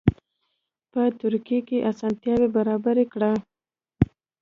[0.91, 3.33] په ترکیه کې اسانتیاوې برابرې کړي.